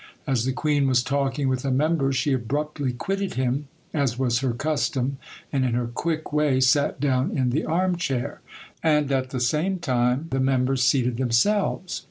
[0.25, 4.51] As the queen was talking with a member she abruptly quitted him, as was her
[4.51, 5.19] custom,
[5.53, 8.41] and in her quick way sat down in the arm chair;
[8.81, 11.99] and at the same time the members seated themselves.